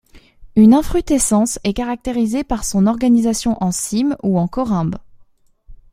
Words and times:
Une 0.55 0.73
infrutescence 0.73 1.59
est 1.63 1.73
caractérisée 1.73 2.43
par 2.43 2.63
son 2.65 2.87
organisation 2.87 3.55
en 3.63 3.71
cyme 3.71 4.17
ou 4.23 4.43
corymbe. 4.47 4.95